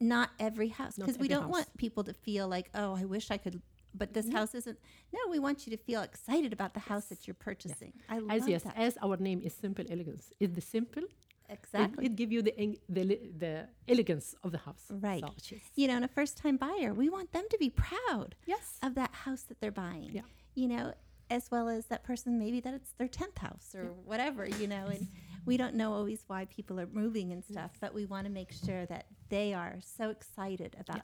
[0.00, 1.52] not every house because we don't house.
[1.52, 3.60] want people to feel like, oh, I wish I could,
[3.94, 4.78] but this house isn't.
[5.12, 7.92] No, we want you to feel excited about the house that you're purchasing.
[8.08, 8.76] I love as yes, that.
[8.76, 10.32] as our name is simple elegance.
[10.40, 11.02] It's the simple.
[11.48, 12.06] Exactly.
[12.06, 14.84] it give you the the the elegance of the house.
[14.88, 15.24] Right.
[15.42, 18.78] So, you know, and a first time buyer, we want them to be proud yes.
[18.82, 20.10] of that house that they're buying.
[20.12, 20.22] Yeah.
[20.54, 20.94] You know,
[21.30, 24.86] as well as that person maybe that it's their 10th house or whatever you know
[24.86, 25.06] and
[25.46, 28.52] we don't know always why people are moving and stuff but we want to make
[28.52, 31.02] sure that they are so excited about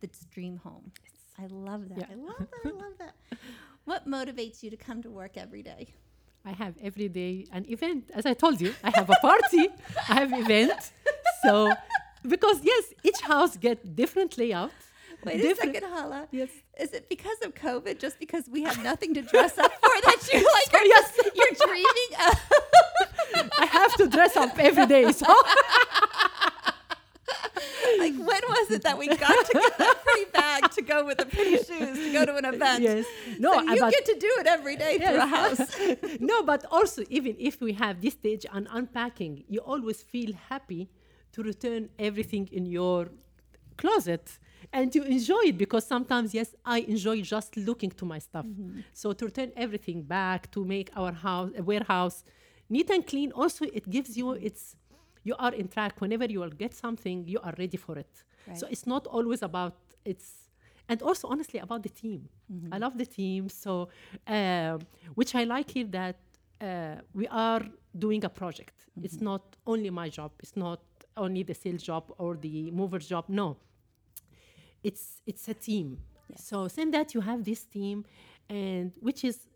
[0.00, 0.92] this dream home
[1.38, 2.06] i love that Yeah.
[2.10, 3.14] i love that i love that
[3.84, 5.88] what motivates you to come to work every day
[6.48, 8.12] I have every day an event.
[8.14, 9.66] As I told you, I have a party,
[10.08, 10.92] I have event.
[11.42, 11.72] So,
[12.34, 14.70] because yes, each house get different layout.
[15.24, 16.50] wait a second hala Yes.
[16.84, 20.20] is it because of covid just because we have nothing to dress up for that
[20.32, 21.06] you like are yes.
[21.16, 22.34] just, you're dreaming of
[23.34, 25.10] I have to dress up every day.
[25.12, 25.26] So,
[27.98, 31.18] like when was it that we got to get that pretty bag to go with
[31.18, 32.82] the pretty shoes to go to an event?
[32.82, 33.06] Yes.
[33.38, 35.60] No, so you about- get to do it every day through a house.
[36.20, 40.88] No, but also even if we have this stage on unpacking, you always feel happy
[41.32, 43.08] to return everything in your
[43.76, 44.38] closet.
[44.72, 48.44] And to enjoy it because sometimes yes i enjoy just looking to my stuff.
[48.46, 48.80] Mm-hmm.
[48.92, 52.24] So to return everything back to make our house a warehouse
[52.68, 53.32] neat and clean.
[53.32, 54.76] Also it gives you it's
[55.24, 56.00] you are in track.
[56.00, 58.24] Whenever you will get something you are ready for it.
[58.54, 60.48] So it's not always about it's
[60.88, 62.28] and also honestly about the team.
[62.72, 63.48] I love the team.
[63.48, 63.88] So
[64.26, 64.80] um,
[65.14, 66.16] which i like here that
[66.60, 67.62] uh, we are
[67.98, 68.86] doing a project.
[69.02, 70.30] It's not only my job.
[70.40, 70.80] It's not
[71.16, 73.24] only the sales job or the mover job.
[73.28, 73.56] No.
[74.82, 75.98] It's it's a team.
[76.36, 78.04] So saying that you have this team
[78.48, 79.46] and which is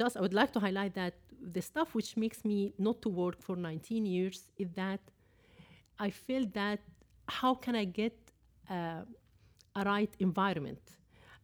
[0.00, 1.14] just i would like to highlight that
[1.56, 5.00] the stuff which makes me not to work for 19 years is that
[5.98, 6.80] i feel that
[7.28, 8.14] how can i get
[8.70, 9.02] uh,
[9.76, 10.80] a right environment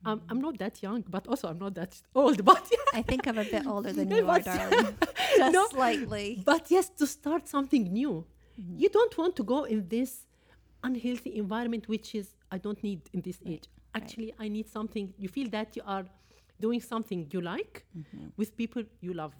[0.04, 2.62] um, i'm not that young but also i'm not that old but
[2.94, 4.96] I think I'm a bit older than you are, darling.
[5.37, 5.66] Just No.
[5.68, 6.42] slightly.
[6.52, 8.24] but yes to start something new
[8.82, 10.11] you don't want to go in this
[10.82, 15.28] unhealthy environment which is i don't need in this age actually i need something you
[15.28, 16.04] feel that you are
[16.61, 17.75] doing something you like
[18.37, 19.35] with people you love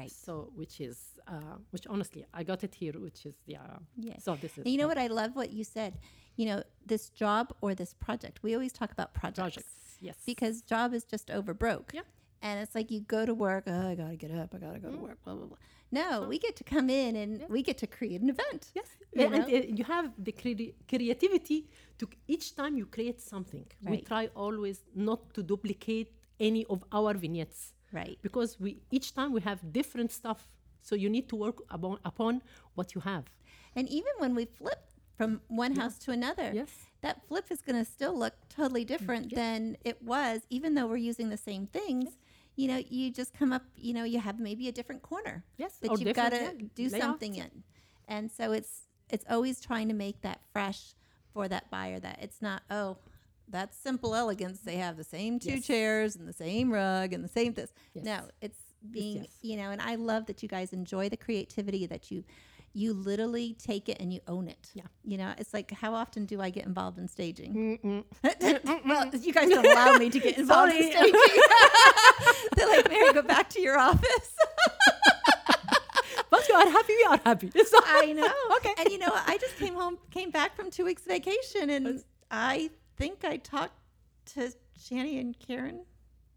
[0.00, 0.10] Right.
[0.10, 3.58] so which is uh, which honestly i got it here which is yeah
[4.08, 4.24] Yes.
[4.24, 4.96] so this is And you know what?
[5.06, 5.92] I love what you said.
[6.38, 6.58] You know,
[6.92, 8.34] this job or this project.
[8.42, 9.38] We always talk about projects.
[9.42, 9.74] projects
[10.08, 11.88] yes Because job is just over broke.
[11.98, 12.06] Yeah.
[12.46, 14.90] And it's like you go to work, oh, I gotta get up, I gotta go
[14.96, 15.60] to work, blah blah blah.
[16.00, 18.62] No, we get to come in and we get to create an event.
[18.78, 21.58] Yes, You and uh, you have the crea- creativity
[22.00, 22.04] to
[22.34, 23.66] each time you create something.
[23.90, 26.10] We try always not to duplicate
[26.48, 27.60] any of our vignettes
[27.92, 28.18] Right.
[28.22, 30.40] because we each time we have different stuff.
[30.88, 32.42] So you need to work upon, upon
[32.74, 33.24] what you have.
[33.76, 34.80] And even when we flip
[35.18, 36.70] from one house to another, Yes.
[37.02, 41.06] that flip is going to still look totally different than it was, even though we're
[41.12, 42.08] using the same things.
[42.56, 45.72] You know, you just come up, you know, you have maybe a different corner Yes,
[45.82, 47.00] that you've got to yeah, do layout.
[47.00, 47.52] something in.
[48.08, 48.72] And so it's
[49.14, 50.80] it's always trying to make that fresh
[51.32, 52.96] for that buyer that it's not, oh,
[53.52, 54.60] that's simple elegance.
[54.60, 55.66] They have the same two Yes.
[55.66, 57.72] chairs and the same rug and the same this.
[57.94, 58.04] Yes.
[58.04, 58.58] No, it's
[58.90, 59.30] being, yes.
[59.42, 62.24] you know, and I love that you guys enjoy the creativity that you
[62.74, 64.70] you literally take it and you own it.
[64.72, 64.84] Yeah.
[65.04, 67.82] You know, it's like how often do I get involved in staging?
[68.24, 71.12] well, you guys don't allow me to get involved in staging.
[72.56, 74.34] They're like, Mary, go back to your office.
[76.30, 77.52] But you are happy, we are happy.
[77.84, 78.32] I know.
[78.56, 78.72] Okay.
[78.78, 79.12] And you know.
[79.12, 83.78] I just came home, came back from two weeks vacation, and I think I talked
[84.34, 85.84] to Shani and Karen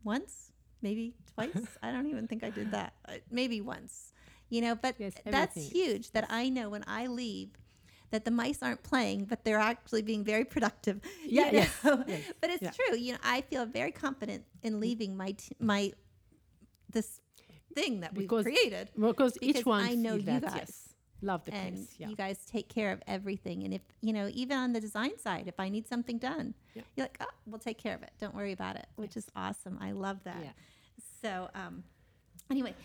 [0.03, 1.51] once, maybe twice.
[1.83, 2.93] I don't even think I did that.
[3.07, 4.13] Uh, Maybe once.
[4.49, 7.49] You know, but Yes, that's huge that I know when I leave
[8.11, 11.01] that the mice aren't playing, but they're actually being very productive.
[11.25, 12.71] Yeah, yes, yes, But it's yeah.
[12.71, 12.95] true.
[12.97, 15.91] You know, I feel very confident in leaving my t- my
[16.91, 17.19] this
[17.73, 20.43] thing that we've Because- created because, Because each one I know you guys.
[20.55, 20.85] yes.
[21.21, 21.95] Love the and place.
[21.97, 22.10] Yeah.
[22.10, 23.63] you guys take care of everything.
[23.63, 26.84] And if you know, even on the design side, if I need something done, Yeah.
[26.95, 28.12] you're like, oh, we'll take care of it.
[28.19, 29.78] Don't worry about it, which is awesome.
[29.82, 30.41] I love that.
[30.43, 30.51] Yeah.
[31.21, 31.84] So, um,
[32.51, 32.75] anyway,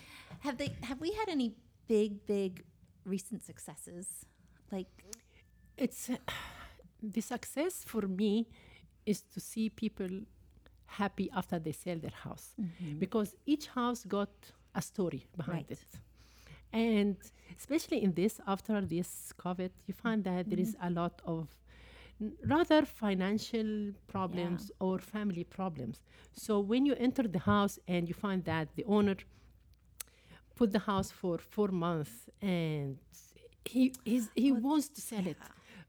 [0.41, 1.53] have they have we had any
[1.89, 2.65] big, big
[3.05, 4.07] recent successes?
[4.73, 4.87] Like,
[5.77, 6.17] it's uh,
[7.03, 8.49] the success for me
[9.07, 10.09] is to see people
[10.87, 12.53] happy after they sell their house
[12.99, 14.31] because each house got
[14.75, 15.71] a story behind Right.
[15.71, 16.01] it
[16.73, 17.17] and
[17.59, 20.87] especially in this after this covid you find that there is mm-hmm.
[20.87, 21.49] a lot of
[22.47, 26.01] rather financial problems or family problems.
[26.33, 29.17] So when you enter the house and you find that the owner
[30.57, 32.99] put the house for four months and
[33.65, 35.39] he he's, he wants to sell it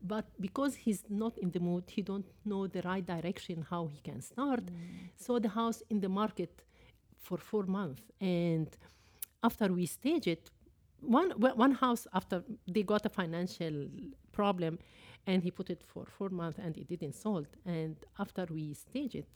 [0.03, 3.99] but because he's not in the mood he don't know the right direction how he
[3.99, 4.65] can start.
[4.65, 4.73] Mm.
[5.17, 6.63] So the house in the market
[7.19, 8.67] for four months and
[9.43, 10.49] after we stage it
[11.01, 11.31] one
[11.65, 13.87] one house after they got a financial
[14.31, 14.77] problem
[15.27, 19.15] and he put it for four months and it didn't sold and after we staged
[19.15, 19.27] it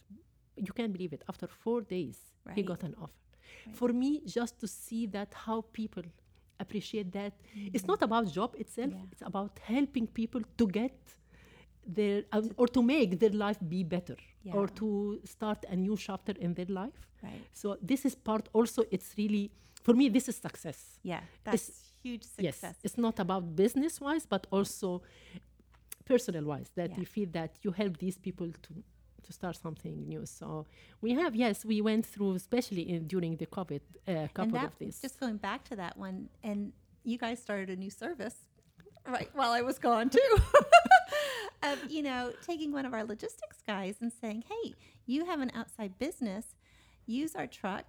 [0.57, 2.17] you can't believe it after four days
[2.55, 3.21] he got an offer
[3.73, 6.03] For me, just to see that how people
[6.59, 7.33] appreciate that.
[7.73, 8.91] It's not about job itself.
[8.93, 9.11] Yeah.
[9.11, 10.97] It's about helping people to get
[11.85, 14.17] their um, or to make their life be better
[14.57, 16.99] or to start a new chapter in their life.
[17.23, 17.41] Right.
[17.53, 18.83] So this is part also.
[18.91, 19.51] It's really
[19.85, 20.05] for me.
[20.17, 20.79] This is success.
[21.11, 21.21] Yeah.
[21.21, 21.67] It's- That's
[22.03, 24.87] huge Yes, it's not about business wise, but also
[26.11, 26.69] personal wise.
[26.79, 26.99] That Yeah.
[27.01, 28.71] you feel that you help these people to
[29.27, 30.23] to start something new.
[30.39, 30.47] So
[31.05, 34.77] we have yes, we went through especially in during the COVID uh, couple that, of
[34.81, 35.01] this.
[35.07, 36.17] just going back to that one,
[36.49, 36.59] and
[37.09, 38.37] you guys started a new service,
[39.15, 39.29] right?
[39.39, 40.31] While I was gone too.
[41.69, 44.65] of you know taking one of our logistics guys and saying, "Hey,
[45.11, 46.45] you have an outside business,
[47.21, 47.87] use our truck,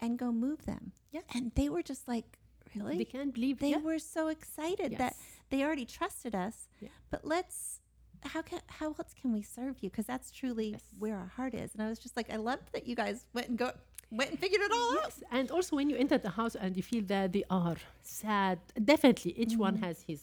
[0.00, 1.22] and go move them." Yeah.
[1.34, 2.38] and they were just like,
[2.74, 3.78] "Really?" they can't believe they yeah.
[3.90, 5.16] were so excited that
[5.50, 6.68] they already trusted us.
[6.80, 6.88] Yeah.
[7.10, 7.80] But let's
[8.24, 9.88] how can how else can we serve you?
[9.90, 10.82] Because that's truly Yes.
[10.98, 11.72] where our heart is.
[11.74, 13.70] And I was just like, I love that you guys went and go
[14.10, 15.04] went and figured it all out.
[15.04, 18.58] Yes, and also when you enter the house and you feel that they are sad,
[18.92, 19.84] definitely each one Mm-hmm.
[19.84, 20.22] has his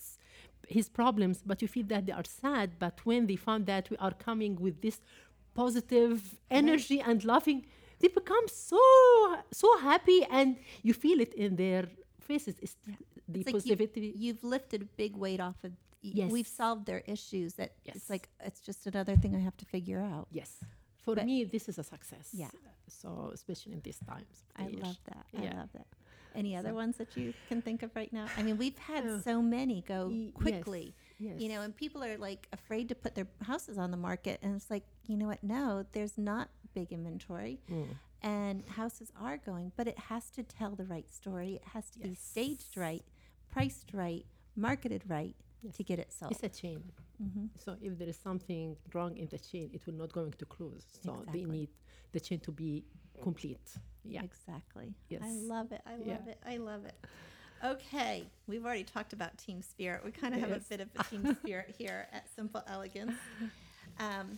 [0.67, 2.67] his problems, but you feel that they are sad.
[2.79, 4.99] But when they found that we are coming with this
[5.53, 7.65] positive energy and laughing,
[7.99, 8.79] they become so
[9.51, 11.83] so happy, and you feel it in their
[12.19, 12.55] faces.
[12.61, 14.13] It's the It's like you- positivity.
[14.15, 16.31] You've lifted a big weight off of Yes.
[16.31, 17.95] we've solved their issues that Yes.
[17.95, 20.27] it's like it's just another thing I have to figure out.
[20.31, 20.59] yes,
[21.03, 22.29] for But- me this is a success.
[22.33, 22.51] Yeah.
[22.87, 24.43] So especially in these times.
[24.55, 25.25] I love that.
[25.35, 25.87] I love that.
[26.35, 28.27] Any other ones that you can think of right now?
[28.37, 29.19] I mean, we've had Oh.
[29.21, 30.93] so many go Y- yes, quickly.
[31.19, 31.39] Yes.
[31.41, 34.55] you know and people are like afraid to put their houses on the market and
[34.55, 37.87] it's like you know what no there's not big inventory Mm.
[38.21, 41.99] and houses are going but it has to tell the right story it has to
[41.99, 43.03] be staged right
[43.49, 44.25] priced right
[44.55, 45.75] marketed right Yes.
[45.77, 46.83] to get it sold It's a chain.
[47.19, 47.49] Mhm.
[47.57, 50.85] So if there is something wrong in the chain, it will not going to close.
[51.03, 51.69] So they need
[52.11, 52.85] the chain to be
[53.23, 53.67] complete.
[54.03, 54.21] Yeah.
[54.21, 55.23] exactly Yes.
[55.23, 56.13] i love it i Yeah.
[56.17, 56.97] love it i love it
[57.71, 60.03] okay we've already talked about team spirit.
[60.05, 63.13] We kind of have a bit of a team spirit here at simple elegance.
[63.99, 64.37] Um,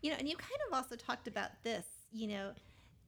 [0.00, 2.52] you know and you kind of also talked about this you know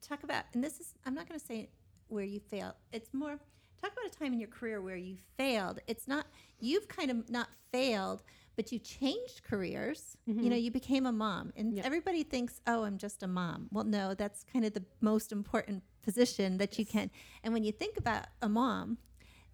[0.00, 1.68] talk about and this is i'm not going to say
[2.08, 3.38] where you failed it's more
[3.80, 5.78] talk about a time in your career where you failed.
[5.86, 6.26] It's not
[6.60, 8.22] you've kind of not failed
[8.56, 10.16] but you changed careers.
[10.26, 11.82] You know you became a mom and Yeah.
[11.84, 13.68] everybody thinks oh i'm just a mom.
[13.72, 17.10] Well no that's kind of the most important position that you can
[17.42, 18.98] and when you think about a mom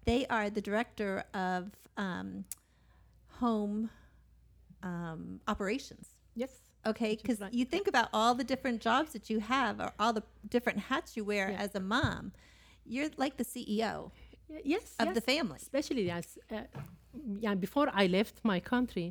[0.05, 2.45] they are the director of um,
[3.39, 3.89] home
[4.83, 6.51] um, operations Yes.
[6.85, 10.13] okay because right, you think about all the different jobs that you have or all
[10.13, 11.61] the different hats you wear Yeah.
[11.65, 12.31] as a mom
[12.85, 14.11] you're like the ceo
[14.63, 14.95] Yes.
[14.99, 15.15] of yes.
[15.15, 16.37] the family Especially yes.
[16.51, 16.61] Uh,
[17.39, 17.55] yeah.
[17.55, 19.07] Before I left my country,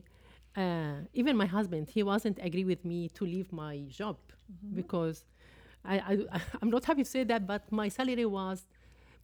[0.57, 4.17] uh, even my husband, he wasn't agree with me to leave my job
[4.53, 4.75] Mm-hmm.
[4.81, 5.17] because
[5.85, 8.59] I, I I'm not happy to say that, but my salary was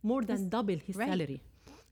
[0.03, 1.09] more than double his right.
[1.09, 1.41] salary.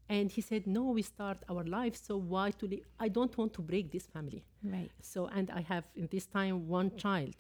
[0.09, 2.85] And he said, "No, we start our life, so why to leave?
[3.01, 6.69] I don't want to break this family." right So, and I have in this time
[6.69, 7.35] one child.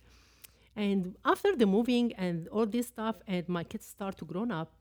[0.76, 4.72] And after the moving and all this stuff, and my kids start to grown up,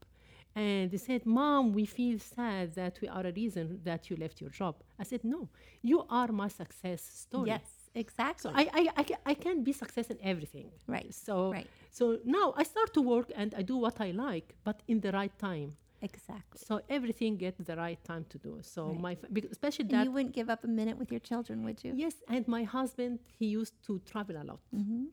[0.55, 4.39] and they said, Mom, we feel sad that we are a reason that you left
[4.41, 4.75] your job.
[4.99, 5.49] I said, No,
[5.81, 7.49] you are my success story.
[7.49, 7.65] yes
[7.95, 10.71] exactly So I, I, I, I can be success in everything.
[10.87, 11.67] Right, So, right.
[11.91, 15.11] so now I start to work and I do what I like, but in the
[15.11, 15.75] right time.
[16.09, 18.53] Exactly So everything gets the right time to do.
[18.61, 19.01] So Right.
[19.05, 19.13] my,
[19.55, 22.15] especially and that you wouldn't give up a minute with your children would you Yes,
[22.33, 24.59] and my husband, he used to travel a lot.
[24.75, 25.05] Mm-hmm.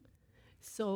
[0.61, 0.87] So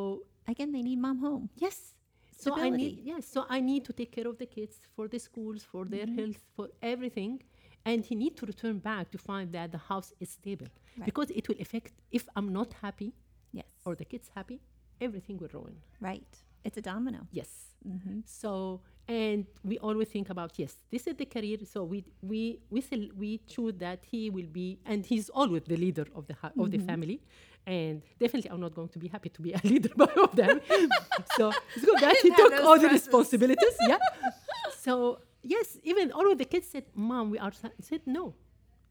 [0.47, 1.95] again they need mom home yes,
[2.37, 5.19] so I need yes, so I need to take care of the kids for the
[5.19, 6.19] schools, for their Mm-hmm.
[6.21, 7.43] health, for everything,
[7.89, 11.07] and he need to return back to find that the house is stable Right.
[11.07, 13.11] because it will affect if I'm not happy
[13.53, 14.59] yes or the kids happy,
[15.01, 15.77] everything will ruin.
[16.01, 16.33] right
[16.67, 17.51] it's a domino Yes.
[17.89, 18.21] mm-hmm.
[18.25, 21.59] So and we always think about yes, this is the career.
[21.71, 25.77] So we we we sel- we choose that he will be, and he's always the
[25.77, 27.21] leader of the ha- of the family.
[27.67, 30.61] And definitely, I'm not going to be happy to be a leader by of them.
[31.37, 33.77] so it's good that he took all the responsibilities.
[33.89, 33.99] Yeah.
[34.81, 38.35] so yes, even all of the kids said, "Mom, we are." I said, "No,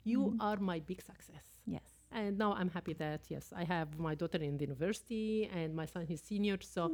[0.04, 4.13] you are my big success." yes And now I'm happy that yes, I have my
[4.15, 6.58] daughter in the university and my son is senior.
[6.62, 6.91] So,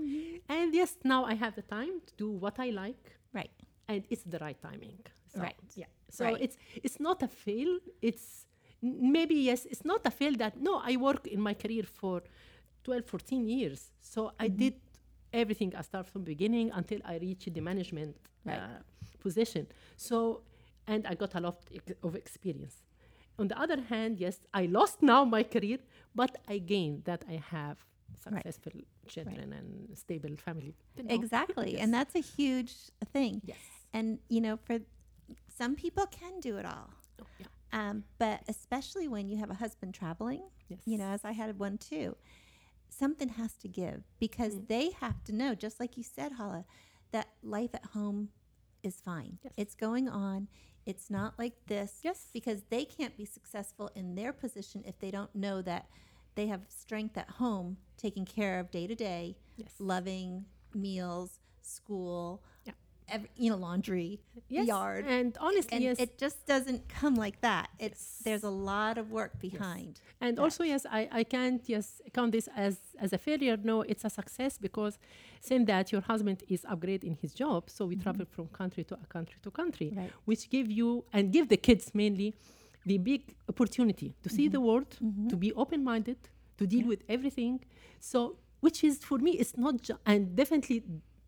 [0.48, 3.52] and yes, now I have the time to do what I like, right
[3.88, 5.00] and it's the right timing.
[5.28, 5.56] So, Right.
[5.76, 5.86] Yeah.
[6.10, 6.42] So Right.
[6.46, 7.80] it's it's not a fail.
[8.02, 8.46] It's
[8.82, 12.22] maybe yes, it's not a fail that no, I work in my career for
[12.84, 13.92] 12, 14 years.
[14.02, 14.58] So I Mm-hmm.
[14.58, 14.74] did
[15.34, 15.74] everything.
[15.76, 18.58] I start from beginning until I reached the management Right.
[18.58, 18.80] uh,
[19.20, 19.68] position.
[19.98, 20.42] So
[20.88, 21.58] and I got a lot
[22.04, 22.76] of experience.
[23.40, 25.80] On the other hand, yes, I lost now my career,
[26.14, 27.78] but I gained that I have
[28.24, 28.74] successful
[29.08, 30.76] children and stable family.
[30.98, 31.16] You know?
[31.16, 31.72] Exactly.
[31.74, 31.82] Yes.
[31.82, 32.74] And that's a huge
[33.14, 33.42] thing.
[33.46, 33.58] yes.
[33.94, 34.80] And, you know, for
[35.60, 36.90] some people can do it all.
[37.22, 37.48] Oh, yeah.
[37.72, 40.80] Um, but especially when you have a husband traveling, Yes.
[40.86, 42.16] you know, as I had one too,
[42.90, 44.68] something has to give because Mm.
[44.68, 46.66] they have to know, just like you said, Hala,
[47.12, 48.30] that life at home
[48.84, 49.40] is fine.
[49.44, 49.54] Yes.
[49.58, 50.48] It's going on.
[50.90, 52.00] It's not like this.
[52.02, 52.26] Yes.
[52.34, 55.86] Because they can't be successful in their position if they don't know that
[56.34, 59.38] they have strength at home, taking care of day to day,
[59.78, 62.42] loving meals, school.
[63.12, 64.68] Every, you know, laundry, Yes.
[64.68, 65.06] yard.
[65.08, 66.00] And honestly, and yes.
[66.00, 67.70] it just doesn't come like that.
[67.80, 68.22] It's Yes.
[68.26, 70.02] there's a lot of work behind.
[70.22, 70.42] and that.
[70.42, 73.58] also, yes, I, I can't yes count this as as a failure.
[73.72, 74.98] No, it's a success because
[75.42, 78.04] saying that your husband is upgrade in his job, so we mm-hmm.
[78.04, 80.12] travel from country to a country to country, Right.
[80.26, 82.30] which give you and give the kids mainly
[82.86, 84.54] the big opportunity to see mm-hmm.
[84.54, 85.28] the world, mm-hmm.
[85.28, 86.18] to be open minded,
[86.58, 87.60] to deal with everything.
[88.00, 90.84] So, which is for me, it's not ju- and definitely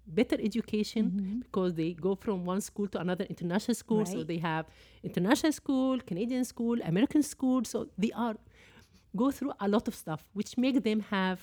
[0.07, 1.39] better education mm-hmm.
[1.39, 4.05] because they go from one school to another international school.
[4.05, 4.65] So they have
[5.03, 7.63] international school, Canadian school, American school.
[7.65, 8.35] So they are
[9.15, 11.39] go through a lot of stuff, which make them have,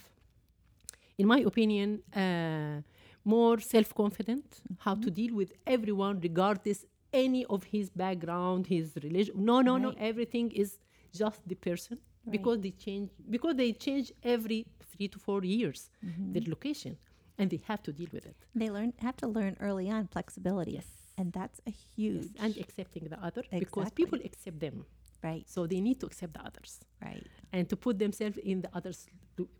[1.18, 2.82] in my opinion, uh,
[3.24, 5.14] more self-confident, how to mm-hmm.
[5.14, 9.34] deal with everyone, regardless any of his background, his religion.
[9.36, 9.94] No, no, no.
[9.98, 10.78] Everything is
[11.12, 11.98] just the person
[12.30, 16.32] because they change because they change every three to four years mm-hmm.
[16.32, 16.96] their location,
[17.38, 18.36] and they have to deal with it.
[18.54, 20.72] They learn have to learn early on flexibility.
[20.72, 20.86] Yes.
[21.16, 24.84] And that's a huge and accepting the other because people accept them,
[25.24, 26.78] right, so they need to accept the others.
[27.04, 27.26] right.
[27.52, 29.00] and to put themselves in the other's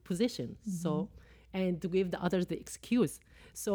[0.05, 1.59] position so Mm-hmm.
[1.59, 3.15] and to give the others the excuse
[3.65, 3.73] so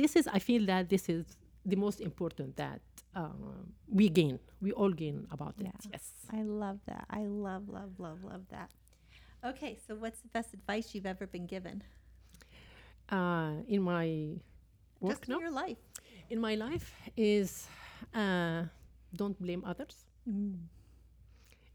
[0.00, 1.24] this is i feel that this is
[1.72, 2.80] the most important that
[3.20, 3.28] uh,
[3.98, 6.04] we gain we all gain about it yes
[6.38, 7.04] I love that.
[7.20, 8.70] I love, love, love, love that.
[9.50, 11.76] Okay, so what's the best advice you've ever been given?
[13.10, 14.38] Uh, in my
[15.00, 15.78] work Just in your life.
[16.30, 17.66] in my life is
[18.14, 18.64] uh,
[19.14, 20.04] don't blame others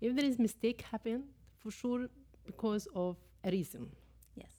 [0.02, 1.24] if there is mistake happen
[1.58, 2.08] for sure
[2.46, 3.90] because of a reason
[4.36, 4.54] Yes.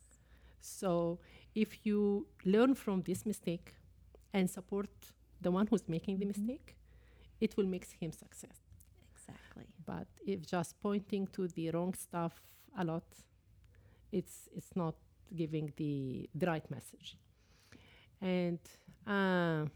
[0.60, 1.18] So
[1.54, 3.74] if you learn from this mistake
[4.32, 4.88] and support
[5.40, 6.76] the one who's making the mistake,
[7.40, 8.58] it will make him success.
[9.14, 9.66] Exactly.
[9.84, 12.34] But if just pointing to the wrong stuff
[12.78, 13.04] a lot,
[14.12, 14.94] it's it's not
[15.34, 17.16] giving the, the right message.
[18.20, 18.58] And
[19.06, 19.66] uh,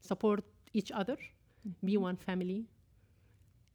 [0.00, 1.16] support each other,
[1.84, 2.66] be one family.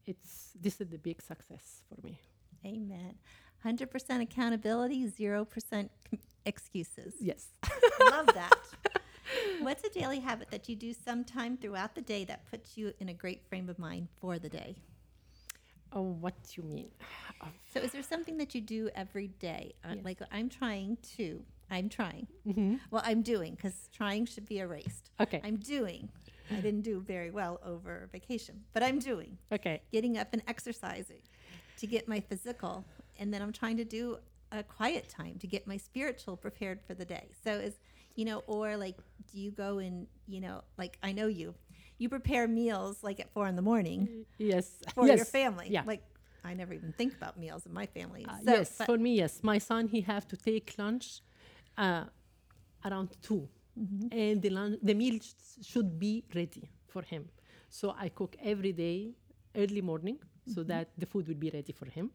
[0.06, 2.20] It's this is the big success for me.
[2.66, 3.16] Amen.
[3.66, 7.13] 100% accountability, 0% c- excuses.
[7.20, 7.48] Yes.
[8.02, 8.54] Love that.
[9.62, 13.10] What's a daily habit that you do sometime throughout the day that puts you in
[13.10, 14.78] a great frame of mind for the day?
[15.93, 16.91] Oh, what do you mean?
[17.73, 19.76] So, is there something that you do every day?
[19.86, 20.06] Uh, Yes.
[20.06, 22.26] Like, I'm trying to, I'm trying.
[22.47, 22.76] Mm-hmm.
[22.89, 25.12] Well, I'm doing because trying should be erased.
[25.19, 25.39] Okay.
[25.43, 26.10] I'm doing.
[26.50, 29.38] I didn't do very well over vacation, but I'm doing.
[29.52, 29.82] Okay.
[29.91, 31.21] Getting up and exercising
[31.78, 32.84] to get my physical.
[33.19, 34.17] And then I'm trying to do
[34.52, 37.28] a quiet time to get my spiritual prepared for the day.
[37.43, 37.76] So, is,
[38.15, 38.97] you know, or like,
[39.32, 41.54] do you go and, you know, like I know you,
[41.98, 44.66] you prepare meals like at four in the morning Yes.
[44.96, 45.18] for yes.
[45.18, 45.68] your family.
[45.70, 45.84] Yeah.
[45.86, 46.04] Like,
[46.44, 48.26] I never even think about meals in my family.
[48.26, 49.34] Uh, yes, but- for me, yes.
[49.44, 51.22] My son, he have to take lunch
[51.78, 52.04] uh,
[52.86, 53.48] around 2
[53.80, 54.08] Mm-hmm.
[54.12, 57.30] and the lunch, the meal sh- should be ready for him.
[57.70, 59.12] So I cook every day,
[59.56, 60.68] early morning, so Mm-hmm.
[60.70, 62.10] that the food will be ready for him.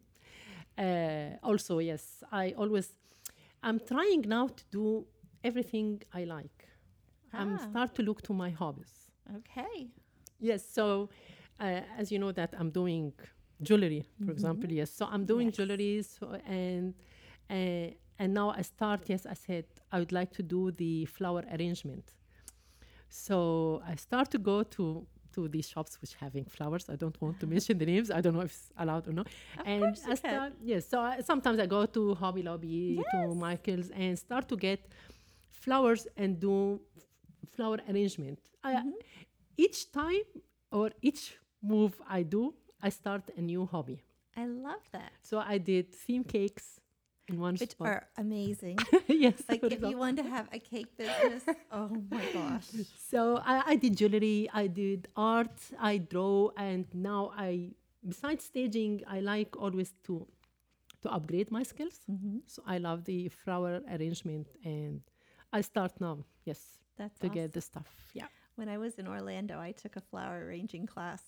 [0.76, 2.88] Uh, also, yes, I always,
[3.62, 5.06] I'm trying now to do
[5.44, 6.66] everything I like.
[7.32, 7.58] I'm Ah.
[7.70, 9.01] start to look to my hobbies.
[9.36, 9.88] Okay.
[10.38, 10.64] Yes.
[10.68, 11.08] So,
[11.60, 13.12] uh, as you know, that I'm doing
[13.62, 14.70] jewelry, for example.
[14.70, 14.90] Yes.
[14.90, 15.56] So I'm doing Yes.
[15.56, 16.94] jewelry, so, and
[17.50, 19.08] uh, and now I start.
[19.08, 22.12] Yes, I said I would like to do the flower arrangement.
[23.08, 26.88] So I start to go to to these shops which having flowers.
[26.90, 28.10] I don't want to mention the names.
[28.10, 29.28] I don't know if it's allowed or not.
[29.58, 30.52] Of and course I start.
[30.62, 30.88] Yes.
[30.88, 34.80] So I, sometimes I go to Hobby Lobby, to Michaels, and start to get
[35.50, 36.80] flowers and do
[37.56, 38.38] flower arrangement.
[38.64, 38.90] I, Mm-hmm.
[39.56, 40.26] each time
[40.70, 44.02] or each move I do, I start a new hobby.
[44.36, 45.12] I love that.
[45.22, 46.80] So I did theme cakes
[47.28, 47.88] in one Which spot.
[47.88, 48.78] are amazing.
[49.06, 49.42] yes.
[49.48, 52.66] like if you want to have a cake business, oh my gosh.
[53.10, 57.70] So I, I did jewelry, I did art, I draw, and now I,
[58.08, 60.26] besides staging, I like always to
[61.02, 62.00] to upgrade my skills.
[62.10, 62.38] Mm-hmm.
[62.46, 65.00] So I love the flower arrangement, and
[65.52, 66.24] I start now.
[66.44, 67.34] Yes, That's to awesome.
[67.34, 67.86] get the stuff.
[68.14, 68.26] Yeah.
[68.56, 71.22] When I was in Orlando, I took a flower arranging class.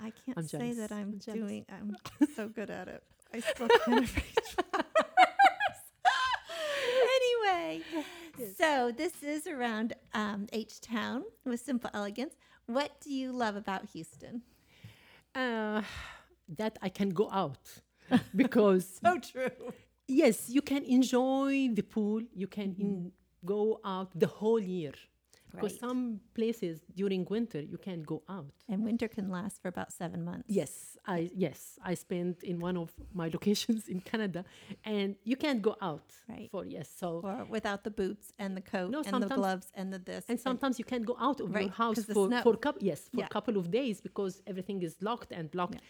[0.00, 0.90] I can't I'm say that.
[0.92, 1.66] I'm, I'm doing.
[1.70, 1.96] I'm
[2.36, 3.02] so good at it.
[3.34, 4.10] I still can't arrange
[4.56, 4.86] flowers.
[8.34, 8.50] Okay.
[8.58, 12.34] So this is around um, H Town with Simple Elegance.
[12.66, 14.42] What do you love about Houston?
[15.34, 15.82] Uh,
[16.56, 17.58] that I can go out
[18.36, 19.72] because So true.
[20.08, 22.22] yes, you can enjoy the pool.
[22.34, 23.12] You can in,
[23.44, 24.92] go out the whole year
[25.52, 25.80] because Right.
[25.88, 28.54] some places during winter you can't go out.
[28.70, 30.48] And winter can last for about seven months.
[30.60, 32.90] Yes, I yes I spent in one of
[33.20, 34.40] my locations in Canada,
[34.84, 36.48] and you can't go out Right.
[36.50, 36.88] for yes.
[37.00, 40.24] So Or without the boots and the coat No, and the gloves and the this.
[40.30, 43.20] and sometimes you can't go out of Right, your house for for coup- yes for
[43.20, 43.26] Yeah.
[43.26, 45.80] a couple of days because everything is locked and blocked.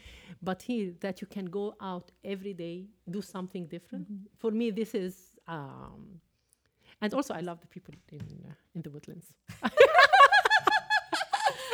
[0.48, 2.76] But here that you can go out every day,
[3.16, 4.04] do something different.
[4.10, 4.26] Mm-hmm.
[4.42, 5.14] For me, this is.
[5.56, 6.20] Um,
[7.02, 9.26] and also, I love the people in uh, in the woodlands.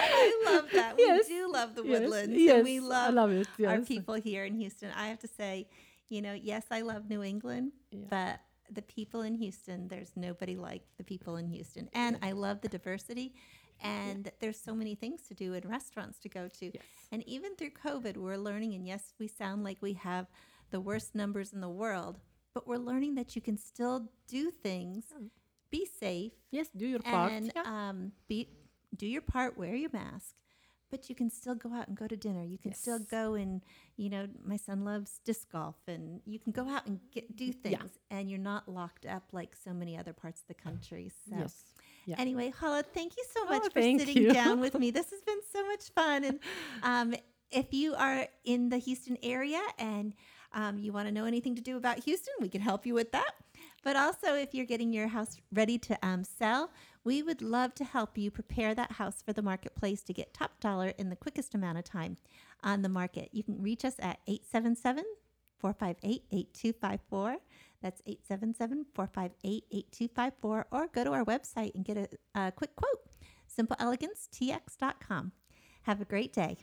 [0.01, 0.95] I love that.
[0.99, 1.27] Yes.
[1.29, 2.35] We do love the woodlands.
[2.37, 4.91] yes, and we I love, love it, our people here in Houston.
[4.97, 5.69] I have to say,
[6.09, 8.01] you know, yes, I love New England, Yeah.
[8.11, 11.89] but the people in Houston, there's nobody like the people in Houston.
[11.95, 13.35] And I love the diversity.
[13.81, 16.65] And there's so many things to do and restaurants to go to.
[16.65, 16.83] Yes.
[17.13, 20.27] And even through COVID, we're learning, and yes, we sound like we have
[20.73, 22.19] the worst numbers in the world,
[22.59, 25.05] but we're learning that you can still do things,
[25.71, 27.31] be safe, Yes, do your part.
[27.31, 27.63] and yeah.
[27.65, 28.49] um, be
[28.97, 30.35] do your part, wear your mask,
[30.91, 32.43] but you can still go out and go to dinner.
[32.43, 33.63] You can still go and
[33.97, 37.53] you know, my son loves disc golf, and you can go out and get do
[37.53, 41.13] things, and you're not locked up like so many other parts of the country.
[41.31, 41.37] So.
[41.39, 41.55] Yes.
[42.07, 42.17] Yeah.
[42.19, 44.33] Anyway, Hala, thank you so Oh, much for sitting you.
[44.33, 44.91] down with me.
[44.91, 46.25] This has been so much fun.
[46.25, 46.39] And
[46.83, 47.15] um,
[47.53, 50.15] if you are in the Houston area and
[50.53, 53.13] um, you want to know anything to do about Houston, we can help you with
[53.13, 53.33] that.
[53.83, 56.71] But also, if you're getting your house ready to um, sell,
[57.05, 60.61] we would love to help you prepare that house for the marketplace to get top
[60.61, 62.17] dollar in the quickest amount of time
[62.63, 63.31] on the market.
[63.33, 65.05] You can reach us at 877
[65.59, 67.39] 458 8254.
[67.81, 70.67] That's 877 458 8254.
[70.71, 72.99] Or go to our website and get a, a quick quote
[73.57, 75.33] simpleelegancetx.com.
[75.83, 76.59] Have a great day.